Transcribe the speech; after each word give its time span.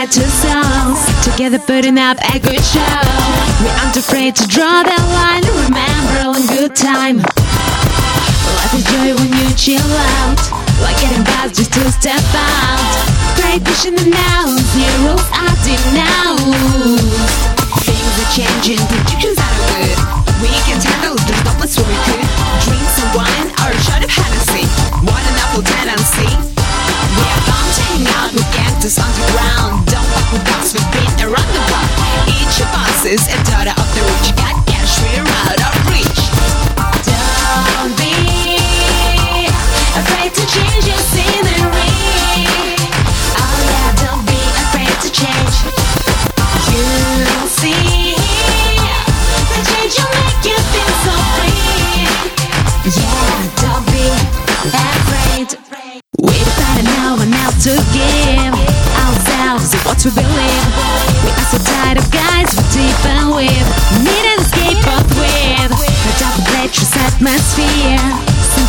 two 0.00 0.24
souls 0.24 1.04
together 1.22 1.58
putting 1.58 1.98
up 1.98 2.16
a 2.34 2.38
good 2.40 2.64
show. 2.64 2.96
We 3.60 3.68
aren't 3.76 3.96
afraid 3.96 4.34
to 4.36 4.48
draw 4.48 4.82
the 4.82 4.96
line. 5.12 5.44
Remember 5.68 6.32
one 6.32 6.46
good 6.48 6.74
time. 6.74 7.18
Life 7.18 8.74
is 8.74 8.84
joy 8.88 9.12
when 9.20 9.28
you 9.28 9.54
chill 9.54 9.92
out, 10.16 10.40
like 10.80 10.96
getting 10.98 11.24
past 11.24 11.56
just 11.56 11.74
to 11.74 11.92
step 11.92 12.24
out. 12.32 12.80
Great 13.36 13.60
vision 13.62 13.94
and 14.00 14.10
now, 14.10 14.56
zeros 14.72 15.21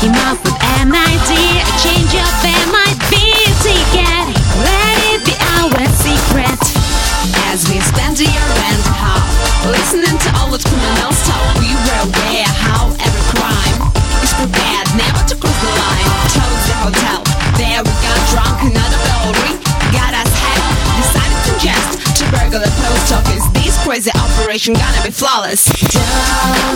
Syncing 0.00 0.16
up 0.32 0.40
with 0.44 0.56
an 0.80 0.96
idea. 0.96 1.60
A 1.60 1.74
change 1.76 2.16
of 2.16 2.32
be 3.12 3.20
ticket. 3.60 4.24
Let 4.64 4.96
it 5.12 5.20
be 5.28 5.36
our 5.60 5.76
secret. 6.00 6.56
As 7.52 7.68
we 7.68 7.80
spend 7.84 8.16
a 8.16 8.24
year 8.24 8.48
and 8.64 8.80
half 8.96 9.28
listening 9.68 10.16
to 10.16 10.28
all 10.40 10.48
the 10.48 10.56
criminals 10.56 11.20
talk, 11.28 11.44
we 11.60 11.68
were 11.84 12.00
aware 12.08 12.48
how 12.48 12.88
every 12.96 13.24
crime 13.28 13.76
is 14.24 14.32
prepared 14.40 14.88
never 14.96 15.20
to 15.28 15.36
cross 15.36 15.58
the 15.60 15.68
line. 15.68 16.08
Chose 16.32 16.64
the 16.64 16.76
hotel, 16.80 17.20
there 17.60 17.84
we 17.84 17.92
got 18.00 18.20
drunk, 18.32 18.72
another 18.72 19.00
bellery 19.04 19.52
got 19.92 20.16
us 20.16 20.32
hacked. 20.32 20.64
Decided 20.96 21.40
to 21.44 21.52
just 21.60 22.16
to 22.16 22.24
burgle 22.32 22.60
the 22.64 22.72
post 22.72 23.12
office. 23.12 23.44
This 23.52 23.76
crazy 23.84 24.12
operation 24.16 24.72
gonna 24.72 25.02
be 25.04 25.12
flawless. 25.12 25.68
Don't 25.92 26.69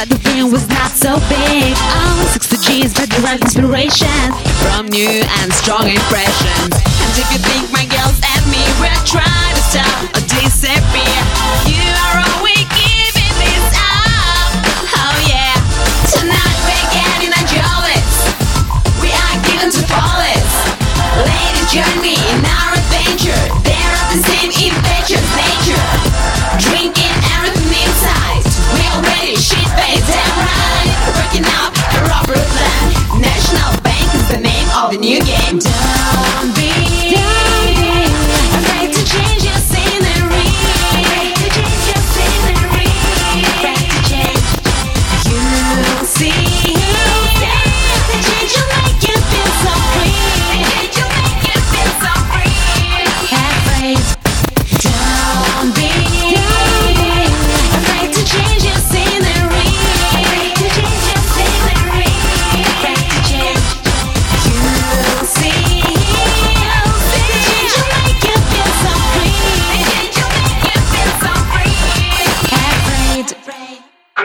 Despite 0.00 0.22
the 0.22 0.30
pain 0.30 0.50
was 0.50 0.66
not 0.68 0.92
so 0.92 1.20
big. 1.28 1.76
I 1.76 2.24
Oh, 2.24 2.30
60 2.32 2.56
G's, 2.64 2.94
but 2.94 3.10
direct 3.10 3.42
inspiration. 3.42 4.32
From 4.64 4.88
new 4.88 5.20
and 5.44 5.52
strong 5.52 5.84
impressions. 5.92 6.72
And 6.72 7.12
if 7.20 7.28
you 7.28 7.49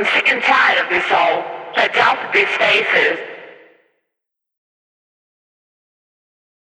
I'm 0.05 0.13
sick 0.13 0.31
and 0.31 0.43
tired 0.43 0.85
of 0.85 0.89
this 0.91 1.11
all. 1.11 1.43
Let 1.75 1.95
out 1.97 2.31
these 2.31 2.47
faces. 2.59 3.34